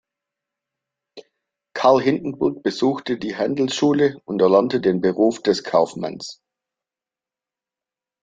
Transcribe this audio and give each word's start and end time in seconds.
Carl 1.75 1.99
Hindenburg 2.01 2.63
besuchte 2.63 3.19
die 3.19 3.35
Handelsschule 3.35 4.19
und 4.25 4.41
erlernte 4.41 4.81
den 4.81 4.99
Beruf 4.99 5.43
des 5.43 5.63
Kaufmanns. 5.63 6.41